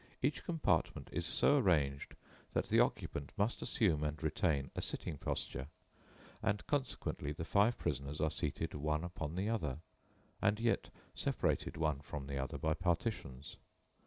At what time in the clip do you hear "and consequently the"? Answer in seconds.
6.41-7.45